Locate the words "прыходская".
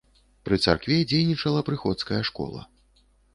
1.69-2.21